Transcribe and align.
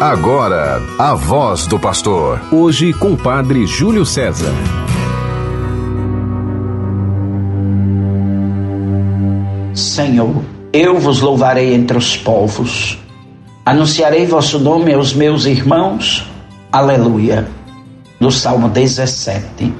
Agora, 0.00 0.80
a 0.98 1.14
voz 1.14 1.66
do 1.66 1.78
pastor. 1.78 2.40
Hoje 2.50 2.90
com 2.90 3.12
o 3.12 3.16
padre 3.18 3.66
Júlio 3.66 4.06
César. 4.06 4.54
Senhor, 9.74 10.42
eu 10.72 10.98
vos 10.98 11.20
louvarei 11.20 11.74
entre 11.74 11.98
os 11.98 12.16
povos. 12.16 12.98
Anunciarei 13.66 14.24
vosso 14.24 14.58
nome 14.58 14.94
aos 14.94 15.12
meus 15.12 15.44
irmãos. 15.44 16.26
Aleluia. 16.72 17.46
Do 18.18 18.30
Salmo 18.30 18.70
17. 18.70 19.70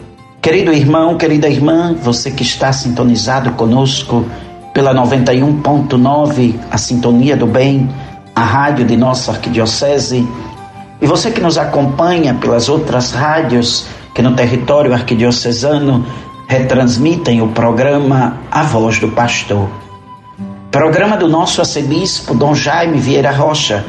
Querido 0.42 0.70
irmão, 0.70 1.16
querida 1.16 1.48
irmã, 1.48 1.94
você 1.94 2.30
que 2.30 2.42
está 2.42 2.74
sintonizado 2.74 3.52
conosco 3.52 4.26
pela 4.74 4.94
91.9, 4.94 6.60
a 6.70 6.76
Sintonia 6.76 7.38
do 7.38 7.46
Bem, 7.46 7.88
a 8.40 8.44
rádio 8.44 8.86
de 8.86 8.96
nossa 8.96 9.32
arquidiocese, 9.32 10.26
e 10.98 11.06
você 11.06 11.30
que 11.30 11.42
nos 11.42 11.58
acompanha 11.58 12.32
pelas 12.32 12.70
outras 12.70 13.12
rádios 13.12 13.86
que 14.14 14.22
no 14.22 14.34
território 14.34 14.94
arquidiocesano 14.94 16.06
retransmitem 16.48 17.42
o 17.42 17.48
programa 17.48 18.38
A 18.50 18.62
Voz 18.62 18.98
do 18.98 19.08
Pastor. 19.08 19.68
Programa 20.70 21.18
do 21.18 21.28
nosso 21.28 21.60
arcebispo 21.60 22.34
Dom 22.34 22.54
Jaime 22.54 22.98
Vieira 22.98 23.30
Rocha, 23.30 23.84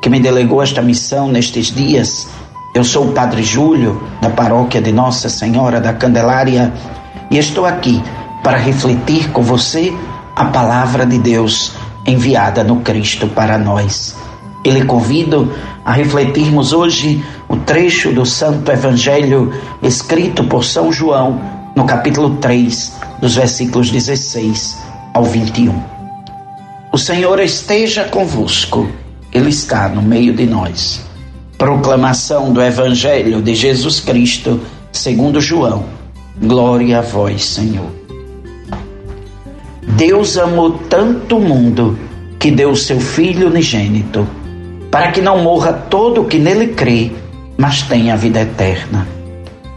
que 0.00 0.08
me 0.08 0.18
delegou 0.18 0.62
esta 0.62 0.80
missão 0.80 1.28
nestes 1.28 1.66
dias. 1.66 2.26
Eu 2.74 2.84
sou 2.84 3.08
o 3.08 3.12
Padre 3.12 3.42
Júlio, 3.42 4.02
da 4.22 4.30
paróquia 4.30 4.80
de 4.80 4.92
Nossa 4.92 5.28
Senhora 5.28 5.78
da 5.78 5.92
Candelária, 5.92 6.72
e 7.30 7.36
estou 7.36 7.66
aqui 7.66 8.02
para 8.42 8.56
refletir 8.56 9.30
com 9.30 9.42
você 9.42 9.94
a 10.34 10.46
palavra 10.46 11.04
de 11.04 11.18
Deus 11.18 11.74
enviada 12.10 12.62
no 12.64 12.80
Cristo 12.80 13.28
para 13.28 13.56
nós. 13.58 14.16
Ele 14.64 14.84
convido 14.84 15.52
a 15.84 15.92
refletirmos 15.92 16.72
hoje 16.72 17.24
o 17.48 17.56
trecho 17.56 18.12
do 18.12 18.26
Santo 18.26 18.70
Evangelho 18.70 19.52
escrito 19.82 20.44
por 20.44 20.64
São 20.64 20.92
João, 20.92 21.40
no 21.74 21.84
capítulo 21.84 22.36
3, 22.36 22.92
dos 23.20 23.36
versículos 23.36 23.90
16 23.90 24.78
ao 25.14 25.24
21. 25.24 25.82
O 26.92 26.98
Senhor 26.98 27.40
esteja 27.40 28.04
convosco, 28.04 28.88
Ele 29.32 29.48
está 29.48 29.88
no 29.88 30.02
meio 30.02 30.34
de 30.34 30.44
nós. 30.44 31.00
Proclamação 31.56 32.52
do 32.52 32.60
Evangelho 32.60 33.40
de 33.40 33.54
Jesus 33.54 34.00
Cristo, 34.00 34.60
segundo 34.92 35.40
João. 35.40 35.84
Glória 36.42 36.98
a 36.98 37.02
vós, 37.02 37.44
Senhor. 37.44 37.99
Deus 40.00 40.38
amou 40.38 40.70
tanto 40.88 41.36
o 41.36 41.40
mundo 41.40 41.98
que 42.38 42.50
deu 42.50 42.70
o 42.70 42.76
seu 42.76 42.98
Filho 42.98 43.48
unigênito, 43.48 44.26
para 44.90 45.12
que 45.12 45.20
não 45.20 45.42
morra 45.42 45.74
todo 45.74 46.22
o 46.22 46.24
que 46.24 46.38
nele 46.38 46.68
crê, 46.68 47.12
mas 47.58 47.82
tenha 47.82 48.16
vida 48.16 48.40
eterna. 48.40 49.06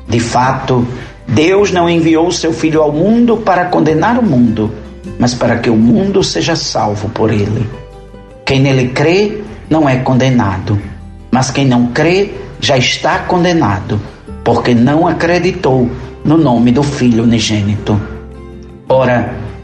De 0.08 0.22
fato, 0.22 0.88
Deus 1.28 1.74
não 1.74 1.90
enviou 1.90 2.28
o 2.28 2.32
seu 2.32 2.54
Filho 2.54 2.82
ao 2.82 2.90
mundo 2.90 3.36
para 3.36 3.66
condenar 3.66 4.18
o 4.18 4.24
mundo, 4.24 4.72
mas 5.20 5.34
para 5.34 5.58
que 5.58 5.70
o 5.70 5.76
mundo 5.76 6.24
seja 6.24 6.56
salvo 6.56 7.10
por 7.10 7.30
ele. 7.30 7.70
Quem 8.46 8.62
nele 8.62 8.92
crê 8.94 9.42
não 9.70 9.90
é 9.90 9.98
condenado, 9.98 10.82
mas 11.32 11.52
quem 11.52 11.66
não 11.66 11.88
crê 11.88 12.32
já 12.62 12.78
está 12.78 13.20
condenado, 13.20 14.00
porque 14.42 14.74
não 14.74 15.06
acreditou 15.06 15.90
no 16.24 16.38
nome 16.38 16.72
do 16.72 16.82
Filho 16.82 17.24
unigênito. 17.24 18.00
Ora, 18.88 19.43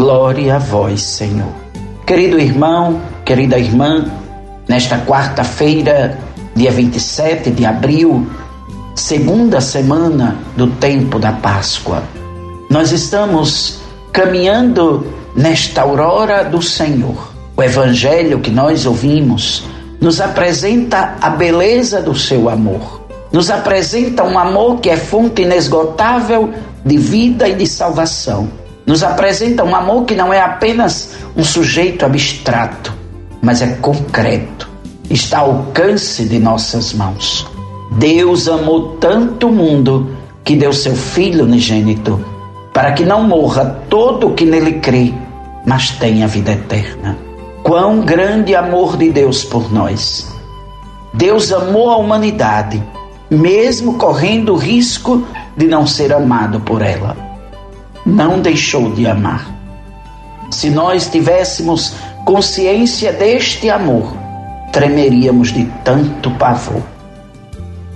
Glória 0.00 0.56
a 0.56 0.58
vós, 0.58 1.02
Senhor. 1.02 1.52
Querido 2.06 2.38
irmão, 2.38 3.02
querida 3.22 3.58
irmã, 3.58 4.10
nesta 4.66 4.96
quarta-feira, 5.00 6.18
dia 6.56 6.70
27 6.70 7.50
de 7.50 7.66
abril, 7.66 8.26
segunda 8.94 9.60
semana 9.60 10.38
do 10.56 10.68
tempo 10.68 11.18
da 11.18 11.32
Páscoa, 11.32 12.02
nós 12.70 12.92
estamos 12.92 13.80
caminhando 14.10 15.06
nesta 15.36 15.82
aurora 15.82 16.44
do 16.44 16.62
Senhor. 16.62 17.34
O 17.54 17.62
evangelho 17.62 18.40
que 18.40 18.50
nós 18.50 18.86
ouvimos 18.86 19.64
nos 20.00 20.18
apresenta 20.18 21.18
a 21.20 21.28
beleza 21.28 22.00
do 22.00 22.14
seu 22.14 22.48
amor. 22.48 23.02
Nos 23.30 23.50
apresenta 23.50 24.24
um 24.24 24.38
amor 24.38 24.80
que 24.80 24.88
é 24.88 24.96
fonte 24.96 25.42
inesgotável 25.42 26.54
de 26.86 26.96
vida 26.96 27.46
e 27.46 27.54
de 27.54 27.66
salvação 27.66 28.59
nos 28.90 29.04
apresenta 29.04 29.62
um 29.62 29.72
amor 29.72 30.04
que 30.04 30.16
não 30.16 30.34
é 30.34 30.40
apenas 30.40 31.14
um 31.36 31.44
sujeito 31.44 32.04
abstrato, 32.04 32.92
mas 33.40 33.62
é 33.62 33.68
concreto, 33.74 34.68
está 35.08 35.38
ao 35.38 35.58
alcance 35.58 36.24
de 36.24 36.40
nossas 36.40 36.92
mãos. 36.92 37.46
Deus 37.92 38.48
amou 38.48 38.96
tanto 38.96 39.46
o 39.46 39.52
mundo 39.52 40.16
que 40.42 40.56
deu 40.56 40.72
seu 40.72 40.96
Filho 40.96 41.44
unigênito, 41.44 42.18
para 42.74 42.90
que 42.90 43.04
não 43.04 43.22
morra 43.22 43.80
todo 43.88 44.26
o 44.26 44.34
que 44.34 44.44
nele 44.44 44.80
crê, 44.80 45.14
mas 45.64 45.90
tenha 45.90 46.26
vida 46.26 46.50
eterna. 46.50 47.16
Quão 47.62 48.00
grande 48.00 48.56
amor 48.56 48.96
de 48.96 49.08
Deus 49.08 49.44
por 49.44 49.72
nós! 49.72 50.34
Deus 51.14 51.52
amou 51.52 51.90
a 51.90 51.96
humanidade, 51.96 52.82
mesmo 53.30 53.94
correndo 53.94 54.52
o 54.54 54.56
risco 54.56 55.24
de 55.56 55.68
não 55.68 55.86
ser 55.86 56.12
amado 56.12 56.58
por 56.58 56.82
ela 56.82 57.29
não 58.04 58.40
deixou 58.40 58.92
de 58.92 59.06
amar. 59.06 59.54
Se 60.50 60.70
nós 60.70 61.08
tivéssemos 61.08 61.94
consciência 62.24 63.12
deste 63.12 63.70
amor, 63.70 64.16
tremeríamos 64.72 65.52
de 65.52 65.64
tanto 65.84 66.30
pavor. 66.32 66.82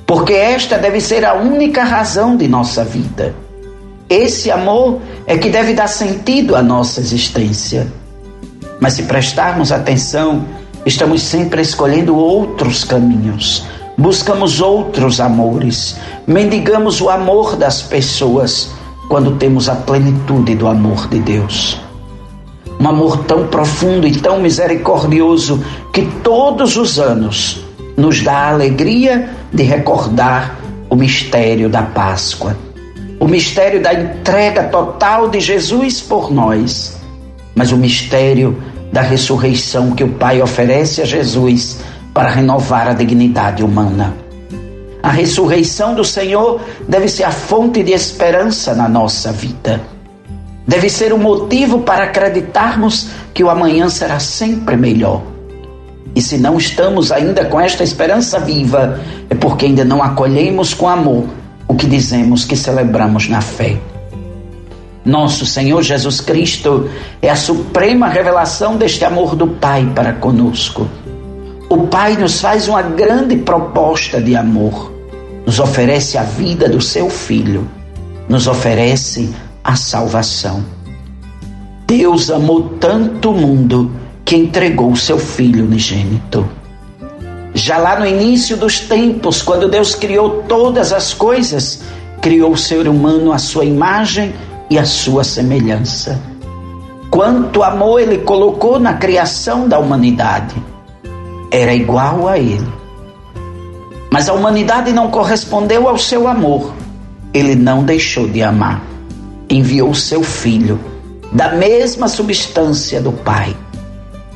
Porque 0.07 0.35
esta 0.35 0.79
deve 0.79 1.01
ser 1.01 1.25
a 1.25 1.35
única 1.35 1.83
razão 1.83 2.37
de 2.37 2.47
nossa 2.47 2.85
vida. 2.85 3.35
Esse 4.09 4.51
amor 4.51 5.01
é 5.27 5.37
que 5.39 5.49
deve 5.49 5.73
dar 5.73 5.89
sentido 5.89 6.55
à 6.55 6.63
nossa 6.63 7.01
existência. 7.01 7.91
Mas 8.81 8.95
se 8.95 9.05
prestarmos 9.05 9.73
atenção, 9.73 10.45
estamos 10.85 11.23
sempre 11.23 11.63
escolhendo 11.63 12.17
outros 12.17 12.85
caminhos, 12.85 13.65
buscamos 13.97 14.61
outros 14.61 15.21
amores, 15.21 15.97
mendigamos 16.27 17.01
o 17.01 17.09
amor 17.09 17.57
das 17.57 17.81
pessoas 17.81 18.71
quando 19.09 19.37
temos 19.37 19.69
a 19.69 19.75
plenitude 19.75 20.55
do 20.55 20.67
amor 20.67 21.09
de 21.09 21.19
Deus. 21.21 21.81
Um 22.81 22.89
amor 22.89 23.25
tão 23.25 23.47
profundo 23.47 24.07
e 24.07 24.17
tão 24.17 24.41
misericordioso 24.41 25.63
que 25.93 26.03
todos 26.23 26.77
os 26.77 26.99
anos 26.99 27.65
nos 27.97 28.23
dá 28.23 28.33
a 28.33 28.51
alegria 28.51 29.31
de 29.53 29.63
recordar 29.63 30.59
o 30.91 30.97
mistério 30.97 31.69
da 31.69 31.83
Páscoa, 31.83 32.57
o 33.21 33.27
mistério 33.27 33.83
da 33.83 33.95
entrega 33.95 34.65
total 34.65 35.29
de 35.29 35.41
Jesus 35.41 36.01
por 36.01 36.33
nós, 36.33 36.97
mas 37.55 37.73
o 37.73 37.77
mistério 37.77 38.61
da 38.93 39.01
ressurreição 39.01 39.93
que 39.93 40.05
o 40.05 40.09
Pai 40.09 40.43
oferece 40.43 41.03
a 41.03 41.05
Jesus 41.05 41.81
para 42.13 42.31
renovar 42.31 42.89
a 42.89 42.93
dignidade 42.93 43.63
humana. 43.63 44.24
A 45.05 45.11
ressurreição 45.11 45.95
do 45.95 46.03
Senhor 46.03 46.63
deve 46.89 47.09
ser 47.09 47.25
a 47.25 47.31
fonte 47.31 47.83
de 47.83 47.93
esperança 47.93 48.75
na 48.75 48.89
nossa 48.89 49.31
vida. 49.33 49.79
Deve 50.67 50.89
ser 50.89 51.13
o 51.13 51.17
um 51.17 51.19
motivo 51.19 51.81
para 51.81 52.05
acreditarmos 52.05 53.11
que 53.35 53.45
o 53.45 53.51
amanhã 53.51 53.91
será 53.91 54.19
sempre 54.19 54.79
melhor. 54.79 55.21
E 56.17 56.23
se 56.23 56.39
não 56.39 56.57
estamos 56.57 57.13
ainda 57.13 57.45
com 57.45 57.61
esta 57.61 57.85
esperança 57.85 58.41
viva, 58.41 58.99
é 59.29 59.35
porque 59.35 59.67
ainda 59.67 59.85
não 59.85 60.03
acolhemos 60.03 60.73
com 60.73 60.89
amor 60.89 61.27
o 61.69 61.75
que 61.75 61.87
dizemos 61.87 62.47
que 62.47 62.57
celebramos 62.57 63.29
na 63.29 63.43
fé. 63.43 63.77
Nosso 65.05 65.45
Senhor 65.45 65.83
Jesus 65.83 66.23
Cristo 66.23 66.89
é 67.21 67.29
a 67.29 67.37
suprema 67.37 68.09
revelação 68.09 68.79
deste 68.79 69.05
amor 69.05 69.37
do 69.37 69.49
Pai 69.49 69.87
para 69.95 70.15
conosco. 70.15 70.89
O 71.69 71.89
Pai 71.89 72.17
nos 72.17 72.41
faz 72.41 72.69
uma 72.69 72.81
grande 72.81 73.37
proposta 73.37 74.19
de 74.19 74.35
amor 74.35 74.94
nos 75.47 75.61
oferece 75.61 76.17
a 76.17 76.23
vida 76.23 76.69
do 76.69 76.81
seu 76.81 77.09
filho, 77.11 77.69
nos 78.29 78.47
oferece 78.47 79.35
a 79.63 79.77
salvação. 79.77 80.65
Deus 81.87 82.31
amou 82.31 82.71
tanto 82.81 83.31
o 83.31 83.35
mundo 83.35 83.91
que 84.25 84.37
entregou 84.37 84.91
o 84.91 84.97
seu 84.97 85.19
filho 85.19 85.65
unigênito. 85.65 86.49
Já 87.53 87.79
lá 87.79 88.01
no 88.01 88.07
início 88.07 88.57
dos 88.57 88.81
tempos, 88.81 89.43
quando 89.43 89.69
Deus 89.69 89.95
criou 89.95 90.43
todas 90.49 90.93
as 90.93 91.15
coisas, 91.15 91.83
criou 92.21 92.53
o 92.53 92.59
ser 92.59 92.89
humano 92.89 93.33
à 93.33 93.39
sua 93.39 93.65
imagem 93.65 94.35
e 94.71 94.79
à 94.79 94.85
sua 94.85 95.23
semelhança. 95.23 96.21
Quanto 97.11 97.63
amor 97.63 98.01
ele 98.01 98.19
colocou 98.19 98.81
na 98.81 98.95
criação 98.95 99.69
da 99.69 99.79
humanidade, 99.79 100.55
era 101.51 101.73
igual 101.73 102.27
a 102.27 102.39
ele. 102.39 102.84
Mas 104.15 104.29
a 104.29 104.33
humanidade 104.33 104.93
não 104.93 105.11
correspondeu 105.11 105.89
ao 105.89 105.99
seu 105.99 106.29
amor. 106.29 106.73
Ele 107.33 107.57
não 107.57 107.83
deixou 107.83 108.29
de 108.29 108.45
amar. 108.45 108.81
Enviou 109.51 109.91
o 109.91 109.95
seu 109.95 110.23
filho, 110.23 110.79
da 111.33 111.57
mesma 111.57 112.07
substância 112.07 113.01
do 113.01 113.11
Pai. 113.11 113.57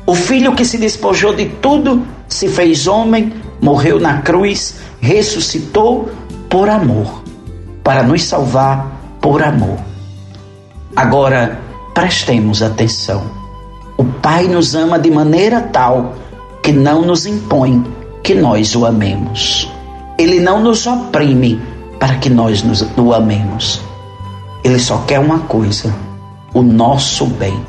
O 0.05 0.13
filho 0.13 0.53
que 0.53 0.65
se 0.65 0.77
despojou 0.77 1.33
de 1.33 1.45
tudo 1.45 2.05
se 2.27 2.49
fez 2.49 2.87
homem, 2.87 3.31
morreu 3.61 4.01
na 4.01 4.21
cruz, 4.21 4.75
ressuscitou 4.99 6.11
por 6.49 6.67
amor, 6.67 7.23
para 7.81 8.03
nos 8.03 8.23
salvar 8.23 9.17
por 9.21 9.41
amor. 9.41 9.79
Agora, 10.93 11.57
prestemos 11.93 12.61
atenção. 12.61 13.23
O 13.95 14.03
Pai 14.03 14.43
nos 14.43 14.75
ama 14.75 14.99
de 14.99 15.09
maneira 15.09 15.61
tal 15.61 16.15
que 16.61 16.73
não 16.73 17.01
nos 17.01 17.25
impõe 17.25 17.81
que 18.23 18.35
nós 18.35 18.75
o 18.75 18.85
amemos. 18.85 19.71
Ele 20.17 20.39
não 20.39 20.61
nos 20.61 20.85
oprime 20.85 21.61
para 21.99 22.15
que 22.15 22.29
nós 22.29 22.63
nos, 22.63 22.85
o 22.97 23.13
amemos. 23.13 23.81
Ele 24.63 24.79
só 24.79 24.97
quer 24.99 25.19
uma 25.19 25.39
coisa: 25.39 25.93
o 26.53 26.61
nosso 26.61 27.25
bem. 27.25 27.59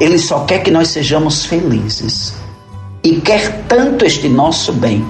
Ele 0.00 0.18
só 0.18 0.40
quer 0.40 0.62
que 0.62 0.70
nós 0.70 0.88
sejamos 0.88 1.44
felizes 1.44 2.34
e 3.02 3.20
quer 3.20 3.64
tanto 3.66 4.04
este 4.04 4.28
nosso 4.28 4.72
bem, 4.72 5.06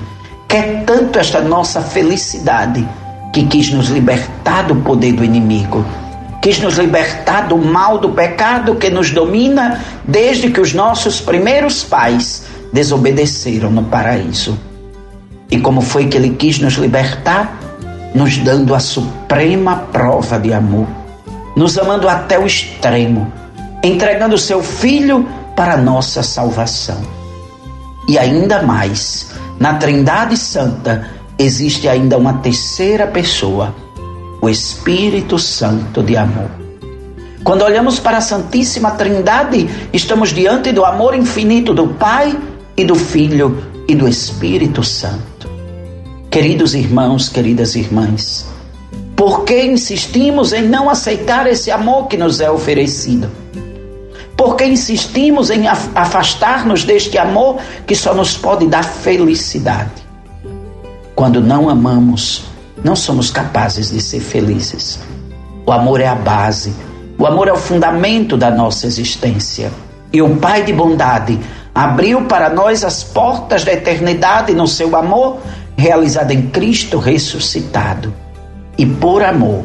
quer 0.47 0.85
tanto 0.85 1.19
esta 1.19 1.41
nossa 1.41 1.81
felicidade, 1.81 2.87
que 3.33 3.45
quis 3.45 3.71
nos 3.71 3.89
libertar 3.89 4.63
do 4.63 4.77
poder 4.77 5.13
do 5.13 5.25
inimigo, 5.25 5.85
quis 6.41 6.59
nos 6.61 6.79
libertar 6.79 7.49
do 7.49 7.59
mal 7.59 7.99
do 7.99 8.11
pecado 8.11 8.77
que 8.77 8.89
nos 8.89 9.11
domina 9.11 9.83
desde 10.05 10.51
que 10.51 10.61
os 10.61 10.73
nossos 10.73 11.21
primeiros 11.21 11.83
pais 11.83 12.45
desobedeceram 12.73 13.71
no 13.71 13.85
paraíso. 13.85 14.59
E 15.51 15.59
como 15.59 15.81
foi 15.81 16.07
que 16.07 16.17
ele 16.17 16.31
quis 16.31 16.59
nos 16.59 16.75
libertar? 16.75 17.59
Nos 18.15 18.39
dando 18.39 18.75
a 18.75 18.81
suprema 18.81 19.77
prova 19.93 20.39
de 20.39 20.53
amor, 20.53 20.87
nos 21.57 21.79
amando 21.79 22.09
até 22.09 22.39
o 22.39 22.47
extremo, 22.47 23.33
entregando 23.83 24.37
seu 24.37 24.63
filho 24.63 25.27
para 25.57 25.77
nossa 25.77 26.23
salvação. 26.23 27.01
E 28.09 28.19
ainda 28.19 28.63
mais, 28.63 29.31
na 29.59 29.75
Trindade 29.75 30.37
Santa 30.37 31.09
existe 31.39 31.89
ainda 31.89 32.17
uma 32.17 32.35
terceira 32.35 33.07
pessoa, 33.07 33.75
o 34.41 34.49
Espírito 34.49 35.39
Santo 35.39 36.03
de 36.03 36.17
amor. 36.17 36.51
Quando 37.45 37.63
olhamos 37.63 37.99
para 37.99 38.19
a 38.19 38.21
Santíssima 38.21 38.91
Trindade, 38.93 39.69
estamos 39.93 40.31
diante 40.31 40.73
do 40.73 40.85
amor 40.85 41.15
infinito 41.15 41.73
do 41.73 41.89
Pai 41.89 42.37
e 42.79 42.85
do 42.85 42.95
Filho 42.95 43.61
e 43.89 43.95
do 43.97 44.07
Espírito 44.07 44.85
Santo. 44.85 45.51
Queridos 46.31 46.75
irmãos, 46.75 47.29
queridas 47.29 47.75
irmãs, 47.75 48.47
por 49.17 49.45
que 49.45 49.65
insistimos 49.65 50.53
em 50.53 50.63
não 50.63 50.89
aceitar 50.89 51.49
esse 51.49 51.73
amor 51.73 52.07
que 52.07 52.17
nos 52.17 52.41
é 52.41 52.49
oferecido? 52.49 53.29
Porque 54.37 54.65
insistimos 54.65 55.51
em 55.51 55.67
afastar-nos 55.67 56.85
deste 56.85 57.19
amor 57.19 57.59
que 57.85 57.97
só 57.97 58.15
nos 58.15 58.37
pode 58.37 58.69
dar 58.69 58.85
felicidade. 58.85 60.07
Quando 61.17 61.41
não 61.41 61.69
amamos, 61.69 62.45
não 62.85 62.95
somos 62.95 63.29
capazes 63.29 63.91
de 63.91 64.01
ser 64.01 64.21
felizes. 64.21 65.01
O 65.67 65.73
amor 65.73 66.01
é 66.01 66.07
a 66.07 66.15
base, 66.15 66.73
o 67.19 67.27
amor 67.27 67.49
é 67.49 67.53
o 67.53 67.57
fundamento 67.57 68.37
da 68.37 68.53
nossa 68.53 68.87
existência. 68.87 69.73
E 70.13 70.23
o 70.23 70.37
Pai 70.37 70.63
de 70.63 70.73
bondade 70.73 71.39
abriu 71.79 72.23
para 72.23 72.51
nós 72.51 72.83
as 72.83 73.05
portas 73.05 73.63
da 73.63 73.73
eternidade 73.73 74.53
no 74.53 74.67
seu 74.67 74.97
amor, 74.97 75.39
realizado 75.77 76.33
em 76.33 76.49
Cristo 76.49 76.99
ressuscitado. 76.99 78.13
E 78.77 78.85
por 78.85 79.23
amor, 79.23 79.63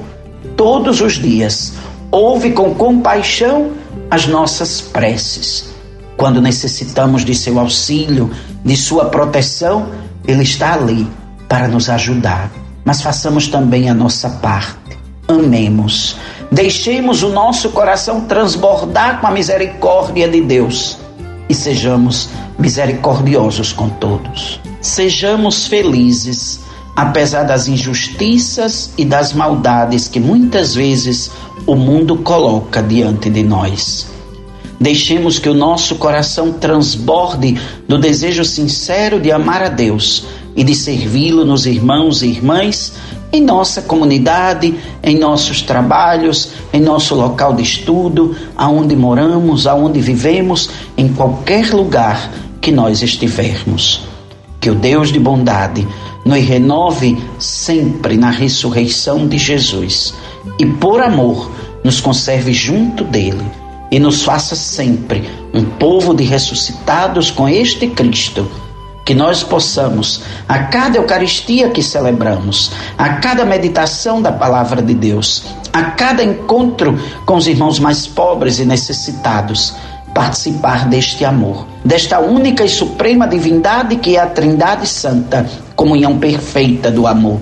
todos 0.56 1.02
os 1.02 1.14
dias, 1.14 1.74
ouve 2.12 2.52
com 2.52 2.76
compaixão 2.76 3.72
as 4.12 4.28
nossas 4.28 4.80
preces. 4.80 5.74
Quando 6.16 6.40
necessitamos 6.40 7.26
de 7.26 7.34
seu 7.34 7.58
auxílio, 7.58 8.30
de 8.64 8.78
sua 8.78 9.06
proteção, 9.06 9.88
Ele 10.28 10.44
está 10.44 10.74
ali 10.76 11.08
para 11.50 11.68
nos 11.68 11.90
ajudar. 11.90 12.52
Mas 12.86 13.02
façamos 13.02 13.48
também 13.48 13.90
a 13.90 13.94
nossa 13.96 14.30
parte. 14.30 15.00
Amemos. 15.28 16.16
Deixemos 16.52 17.24
o 17.24 17.30
nosso 17.30 17.72
coração 17.72 18.22
transbordar 18.22 19.20
com 19.20 19.26
a 19.26 19.32
misericórdia 19.32 20.30
de 20.30 20.42
Deus 20.42 21.02
e 21.50 21.54
sejamos 21.54 22.30
misericordiosos 22.58 23.72
com 23.72 23.90
todos. 23.90 24.60
Sejamos 24.82 25.68
felizes, 25.68 26.60
apesar 26.96 27.44
das 27.44 27.68
injustiças 27.68 28.92
e 28.98 29.06
das 29.06 29.34
maldades 29.34 30.08
que 30.08 30.20
muitas 30.20 30.76
vezes 30.76 31.32
o 31.66 31.76
mundo 31.76 32.18
coloca 32.18 32.82
diante 32.82 33.30
de 33.30 33.44
nós. 33.44 34.08
Deixemos 34.80 35.40
que 35.40 35.48
o 35.48 35.54
nosso 35.54 35.96
coração 35.96 36.52
transborde 36.52 37.58
do 37.88 37.98
desejo 37.98 38.44
sincero 38.44 39.20
de 39.20 39.32
amar 39.32 39.64
a 39.64 39.70
Deus 39.70 40.26
e 40.56 40.64
de 40.64 40.76
servi-lo 40.76 41.46
nos 41.46 41.66
irmãos 41.66 42.22
e 42.22 42.28
irmãs, 42.28 42.94
em 43.34 43.42
nossa 43.42 43.82
comunidade, 43.82 44.76
em 45.02 45.18
nossos 45.18 45.64
trabalhos, 45.64 46.52
em 46.72 46.80
nosso 46.80 47.16
local 47.16 47.56
de 47.56 47.64
estudo, 47.64 48.36
aonde 48.56 48.96
moramos, 48.96 49.66
aonde 49.66 50.00
vivemos, 50.00 50.70
em 50.96 51.08
qualquer 51.08 51.74
lugar 51.74 52.32
que 52.62 52.72
nós 52.72 53.02
estivermos. 53.02 54.02
Que 54.62 54.70
o 54.70 54.76
Deus 54.76 55.12
de 55.12 55.20
bondade 55.20 55.86
nos 56.24 56.40
renove 56.40 57.18
sempre 57.40 58.16
na 58.16 58.30
ressurreição 58.30 59.28
de 59.28 59.40
Jesus 59.40 60.14
e, 60.60 60.66
por 60.68 61.02
amor, 61.02 61.52
nos 61.84 62.00
conserve 62.00 62.54
junto 62.54 63.04
dele 63.04 63.44
e 63.92 64.00
nos 64.00 64.24
faça 64.24 64.56
sempre 64.56 65.28
um 65.54 65.64
povo 65.64 66.14
de 66.14 66.24
ressuscitados 66.24 67.32
com 67.32 67.50
este 67.50 67.88
Cristo. 67.88 68.48
Que 69.06 69.14
nós 69.14 69.44
possamos, 69.44 70.22
a 70.48 70.60
cada 70.60 70.98
Eucaristia 70.98 71.70
que 71.70 71.84
celebramos, 71.84 72.72
a 72.98 73.16
cada 73.16 73.44
meditação 73.44 74.22
da 74.22 74.32
palavra 74.32 74.82
de 74.82 74.94
Deus, 74.94 75.44
a 75.74 75.84
cada 75.92 76.24
encontro 76.24 76.98
com 77.26 77.36
os 77.36 77.48
irmãos 77.48 77.80
mais 77.80 78.08
pobres 78.08 78.60
e 78.60 78.66
necessitados, 78.66 79.76
participar 80.14 80.88
deste 80.88 81.26
amor, 81.26 81.68
desta 81.84 82.20
única 82.20 82.64
e 82.64 82.70
suprema 82.70 83.28
divindade 83.28 83.98
que 83.98 84.16
é 84.16 84.22
a 84.22 84.28
Trindade 84.28 84.88
Santa, 84.88 85.46
comunhão 85.76 86.20
perfeita 86.20 86.92
do 86.92 87.08
amor. 87.08 87.42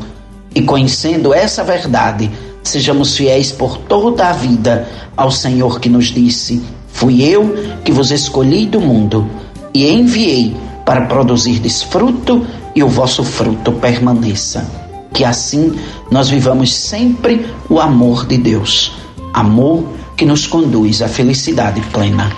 E 0.56 0.62
conhecendo 0.62 1.34
essa 1.34 1.64
verdade, 1.64 2.32
sejamos 2.64 3.16
fiéis 3.16 3.52
por 3.52 3.78
toda 3.78 4.28
a 4.28 4.34
vida 4.34 4.88
ao 5.16 5.30
Senhor 5.30 5.80
que 5.80 5.90
nos 5.90 6.06
disse: 6.08 6.62
Fui 6.88 7.22
eu 7.24 7.78
que 7.84 7.92
vos 7.92 8.12
escolhi 8.12 8.66
do 8.66 8.80
mundo 8.80 9.30
e 9.74 9.90
enviei 9.90 10.56
para 10.86 11.02
produzir 11.02 11.60
desfruto 11.60 12.46
e 12.76 12.84
o 12.84 12.88
vosso 12.88 13.24
fruto 13.24 13.72
permaneça. 13.74 14.70
Que 15.14 15.24
assim 15.24 15.74
nós 16.10 16.30
vivamos 16.30 16.74
sempre 16.74 17.46
o 17.70 17.80
amor 17.80 18.26
de 18.26 18.38
Deus, 18.38 18.94
amor 19.34 19.84
que 20.16 20.26
nos 20.26 20.48
conduz 20.48 21.02
à 21.02 21.08
felicidade 21.08 21.82
plena. 21.92 22.32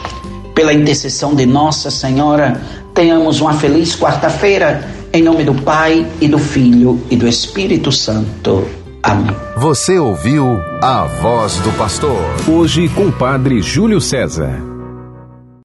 Pela 0.56 0.74
intercessão 0.74 1.36
de 1.36 1.46
Nossa 1.46 1.90
Senhora, 1.90 2.62
tenhamos 2.94 3.42
uma 3.42 3.54
feliz 3.54 3.96
quarta-feira, 3.96 4.88
em 5.12 5.22
nome 5.22 5.44
do 5.44 5.54
Pai 5.54 6.08
e 6.22 6.28
do 6.28 6.40
Filho 6.40 7.02
e 7.10 7.16
do 7.16 7.28
Espírito 7.28 7.92
Santo. 7.92 8.66
Amém. 9.02 9.36
Você 9.58 10.00
ouviu 10.00 10.60
a 10.82 11.04
voz 11.22 11.58
do 11.58 11.72
pastor. 11.74 12.18
Hoje 12.48 12.88
com 12.90 13.08
o 13.08 13.12
Padre 13.12 13.62
Júlio 13.62 14.00
César. 14.00 14.73